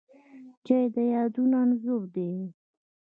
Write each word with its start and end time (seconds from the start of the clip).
چای 0.65 0.85
د 0.93 0.95
یادونو 1.15 1.55
انځور 1.63 2.01
دی 2.15 2.31